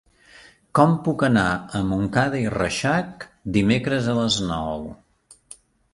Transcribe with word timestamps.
Com 0.79 0.95
puc 1.07 1.25
anar 1.27 1.43
a 1.57 1.81
Montcada 1.89 2.41
i 2.45 2.49
Reixac 2.55 3.27
dimecres 3.59 4.11
a 4.15 4.19
les 4.25 4.39
nou? 4.53 4.87